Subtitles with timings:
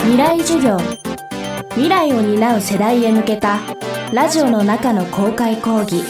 [0.00, 0.78] 未来授業。
[1.70, 3.58] 未来を担う世代へ向けた
[4.12, 6.02] ラジオの中の公開講義。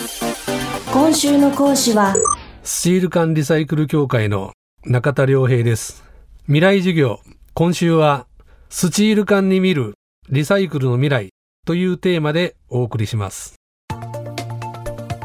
[0.93, 2.15] 今週の講師は
[2.63, 4.53] スチール缶リサイクル協会の
[4.85, 6.05] 中田良平です。
[6.45, 7.21] 未来授業。
[7.55, 8.27] 今週は
[8.69, 9.95] スチール缶に見る
[10.29, 11.31] リサイクルの未来
[11.67, 13.57] というテーマでお送りします。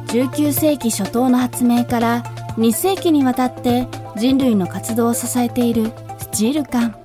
[0.07, 2.23] 19世紀初頭の発明から
[2.57, 6.95] 2世紀にわたって人類の活動を支えているスチール缶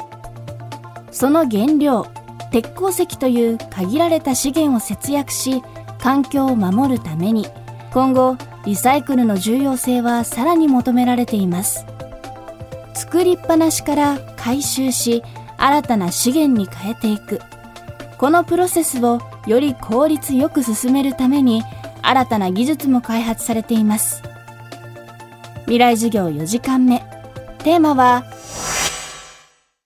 [1.11, 2.07] その原料
[2.51, 5.62] 鉄鉱石という限られた資源を節約し
[5.99, 7.47] 環境を守るために
[7.93, 11.87] 今後リサイクルの重要性はさらに求められています。
[12.95, 15.23] 作りっぱなしから回収し
[15.57, 17.41] 新たな資源に変えていく。
[18.19, 21.63] このプロセスをより効率よく進めるために
[22.02, 24.23] 新たな技術も開発されています。
[25.63, 27.01] 未来授業4時間目。
[27.59, 28.25] テーマは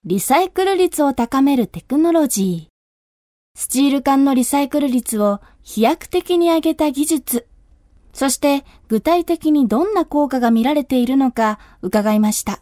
[0.05, 3.57] リサイクル率を高めるテクノロジー。
[3.57, 7.47] スチール缶のリサイクル率を飛躍的に上げた技術。
[8.13, 12.61] そして具体的にどんな効果が見られているのか伺いました。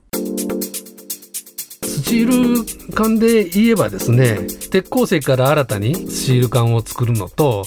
[1.82, 7.64] スチール缶で言えばですね、鉄鉱石から新たにスチール缶を作るのと、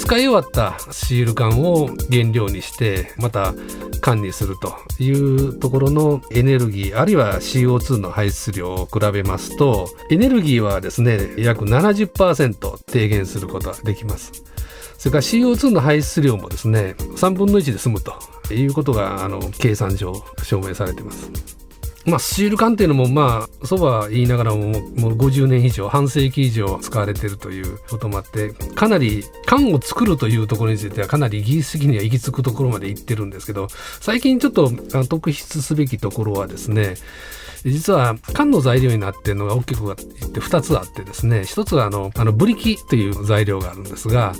[0.00, 3.54] 使い終わったシール缶を原料にしてまた
[4.00, 14.32] 管理するというところのエネルギーあるいは CO2 の排出量を比べますとエネルギーはですね約70%低減することができます。
[14.98, 18.14] それから CO2 の排出量もですね3分の1で済むと
[18.52, 21.30] いうことがあの計算上証明されています。
[22.10, 33.68] まあ、スチール缶っていうのもまあそば言いながらももう50年以上半世紀以上使われてるということもあってかなり缶を作るというところについてはかなり技術的には行き着くところまで行ってるんですけど
[34.00, 34.70] 最近ちょっと
[35.08, 36.94] 特筆すべきところはですね
[37.64, 44.32] 実は缶の材料になっているのが大きく言って2つあってですね1つはあのあのブリキという材料があるんですが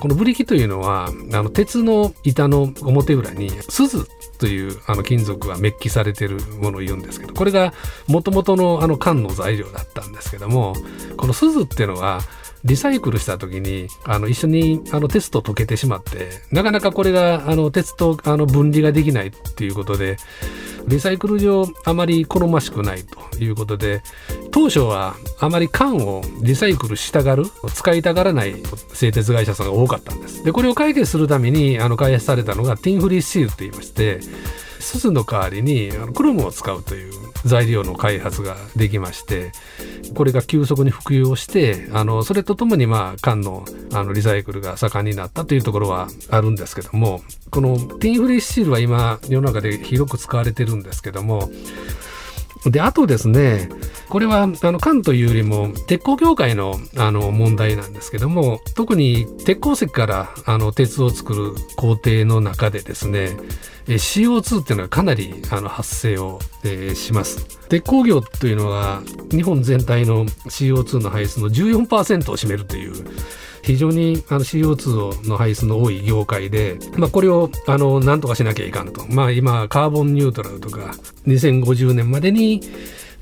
[0.00, 1.10] このブリキというのはあ
[1.42, 4.06] の鉄の板の表裏に鈴
[4.38, 7.72] というあの金属がメッキされているものを言うんですけどこれが
[8.08, 10.74] もともとのあの缶の材料だったんですけども
[11.16, 12.20] この鈴っていうのは
[12.64, 20.16] リサイクルした時にあの一緒にあの鉄と溶けてしまってなかなかこれがあの鉄とあの分離ができないっていうことで
[20.86, 24.02] リサイクル上あまり好ましくないということで
[24.50, 28.54] 当初はあまり缶をリサイクルしたがる使いたがらない
[28.92, 30.44] 製鉄会社さんが多かったんです。
[30.44, 34.20] でこれを解決するためにあの開発されたのがティンフリーシールといいまして
[34.84, 37.12] 鈴の代わりにクロムを使うという
[37.44, 39.52] 材料の開発ができまして
[40.14, 51.50] これが急速に普及をしてあのそれとともにまあ缶のあのリサイクルが盛んになったというところはあるんですけどもこのティンフリーシールは今世の中で広く使われてるんですけども
[52.66, 53.68] で、あとですね、
[54.08, 63.36] これは、あの、缶というよりも、鉄鋼業界の、あの、問題なんですけども、特に鉄鉱石から、あの、鉄を作る工程の中でですね、
[63.86, 67.44] CO2 っていうのはかなりあの発生を、えー、します。
[67.68, 72.92] 鉄鋼業というのは日本全体の CO2 の排出の14%を占めるという
[73.64, 80.94] 非常にあの CO2 の排出の多い業界で、まあ、これをあの何とかしなきゃいかんと、まあ、今カーボンニュートラルとか
[81.26, 82.60] 2050年までに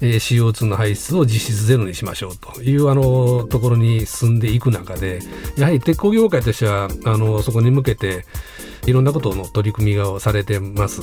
[0.01, 5.21] CO2 の排出を実質ゼロにしましょうというあのところに進んでいく中で
[5.57, 8.25] やはり鉄鋼業界としてはあのそこに向けて
[8.87, 11.03] いろんなことの取り組みがされてます。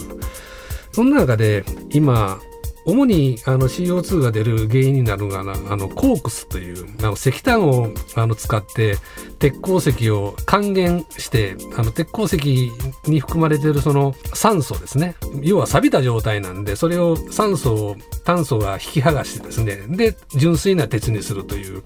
[0.91, 2.41] そんな中で今
[2.89, 5.43] 主にあの CO2 が出る原因になるのがあ
[5.75, 8.97] のコークスというあの石炭をあの使って
[9.37, 12.71] 鉄鉱石を還元してあの鉄鉱石
[13.05, 21.83] に含まれているその酸素ですね要は錆びた状態なんでそれを酸素を炭素が引き剥がしてですねで純粋な鉄にするという、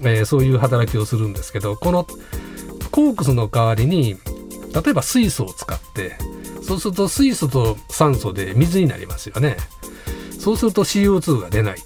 [0.00, 2.06] えー、そういう働きをするんですけどこの
[2.90, 4.16] コークスの代わりに
[4.74, 6.16] 例えば水素を使って
[6.62, 9.56] そうすると水素と酸素で水になりますよね。
[10.42, 11.76] そうすると CO2 が出ない。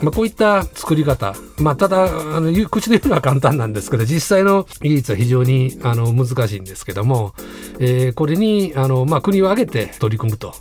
[0.00, 7.34] まあ、こういった作り方、まあ、ただあの口で言うのは簡単なんですけど実際の技術は非常にあの難しいんですけども、
[7.80, 10.54] えー、これにあの、まあ、国を挙げて取り組むと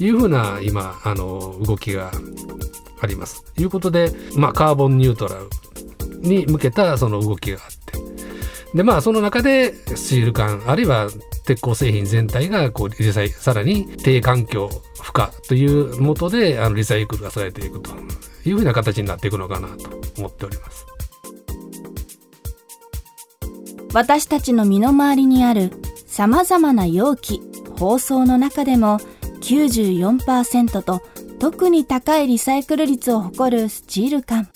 [0.00, 2.10] いうふうな今あの動きが
[3.00, 3.44] あります。
[3.54, 5.48] ということで、まあ、カーボンニュートラル
[6.18, 11.08] に向けたその動きがあってでまあその中でスチール缶あるいは
[11.44, 14.68] 鉄鋼製品全体がこうリサイさらに低環境
[15.00, 17.90] 負荷というもとであのリサイクルがされていくと
[18.44, 20.86] いうふうな形になっていくのかなと思っております。
[23.92, 25.72] 私たちの身の回りにある
[26.06, 27.42] さまざまな容器
[27.78, 28.98] 包装の中でも
[29.40, 31.02] 94%と
[31.40, 34.48] 特に高いリサイクル率を誇るスチール缶。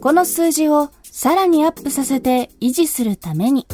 [0.00, 3.66] この数字をさらにアップさせて維持するために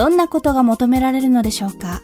[0.00, 2.00] どんなことが求められるのでしょうか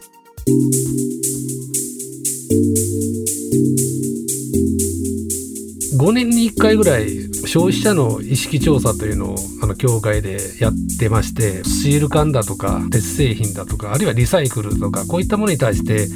[5.97, 16.07] ？5年に1回ぐらい消費者の意識調査というのをあの協会でやってましてシール缶だとか鉄製品だとかあるいはリサイクルとかこういったものに対して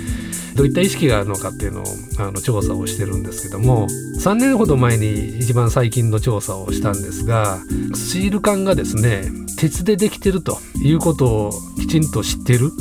[0.56, 1.86] どういった意識があるのかっていうのを
[2.20, 3.88] あの調査をしてるんですけども
[4.20, 7.58] 3年ほど前に一番最近の調査をしたんですが
[7.96, 9.24] シール缶がですね
[9.62, 12.72] 鉄でできてるということをきちんと知ってる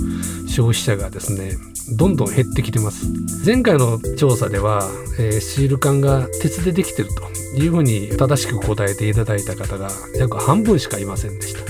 [0.48, 1.52] 消費者がですね
[1.98, 3.04] どんどん減ってきてます。
[3.44, 4.88] 前回の調査では、
[5.18, 7.10] えー、シール缶が鉄でできてる
[7.54, 11.60] というふうに正しく答えていただいた方が約半分しかいませんでした。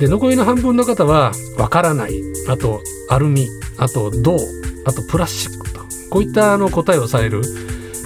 [0.00, 2.20] で残りの半分の方はわからない。
[2.46, 3.48] あとアルミ。
[3.78, 4.36] あと銅。
[4.84, 5.80] あとプラスチックと。
[6.10, 7.40] こういったあの答えをされる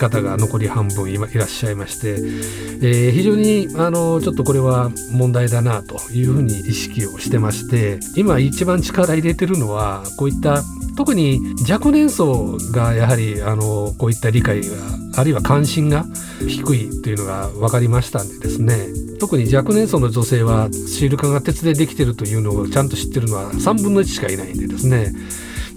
[0.03, 10.63] 方が残り半分いらっしゃいまして、えー、非常にあのちょっとこれは問題だなというふうに意識をしてまして今一番力入れてるのはこういった
[10.97, 11.41] 特に
[11.71, 14.77] 若年層がやはりあのこういった理解が
[15.17, 16.05] あるいは関心が
[16.49, 18.89] 低いというのが分かりましたんでですね。
[19.21, 25.13] 特に若年層の女性はシール化が鉄でできてるというのをちゃんと知ってるのは3分の1しかいないんでですね。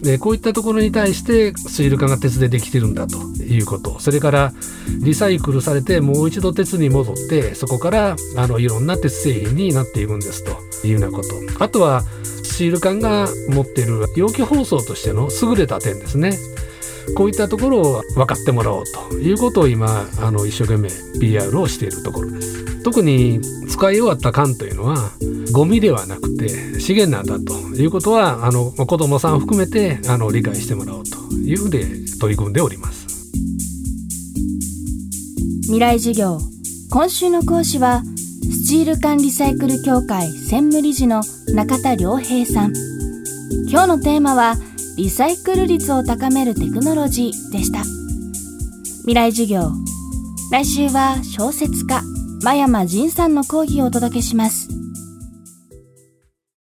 [0.02, 4.00] でこういったところに対してスイル化が鉄でできてるんだということ。
[4.00, 4.54] それから
[5.02, 10.52] リサイクルされてもう一度鉄に戻ってそこからあのいろんな鉄製品になっていくんですと
[10.86, 11.64] いうようなこと。
[11.64, 12.04] あとは
[12.44, 16.38] シール缶が持っている容器包装としての優れた点ですね。
[17.16, 20.90] こういったところを分かってもらおうということを今あの一生懸命
[21.20, 22.84] PR をしているところです。
[22.84, 25.12] 特に使い終わった缶というのは
[25.56, 31.86] ゴミではなくて資源なんだということはあの子どもさん含めてあの理解してもらおうというふうで
[32.20, 33.06] 取り組んでおります。
[35.62, 36.40] 未来授業。
[36.92, 41.22] 今週の講師はスチール缶リサイクル協会専務理事の
[41.54, 42.74] 中田良平さん。
[43.70, 44.56] 今日のテーマは
[44.98, 47.80] リサイクル率を高めるテクノロジーでした。
[49.04, 49.72] 未来授業。
[50.52, 52.04] 来週は小説家
[52.42, 54.85] 真山仁さんの講義をお届けします。